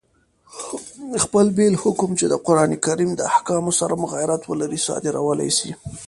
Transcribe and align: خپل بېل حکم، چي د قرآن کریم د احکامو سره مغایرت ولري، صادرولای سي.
خپل 1.23 1.45
بېل 1.57 1.75
حکم، 1.83 2.09
چي 2.19 2.25
د 2.29 2.33
قرآن 2.45 2.71
کریم 2.85 3.11
د 3.15 3.21
احکامو 3.31 3.71
سره 3.79 3.93
مغایرت 4.03 4.41
ولري، 4.45 4.79
صادرولای 4.87 5.51
سي. 5.59 5.69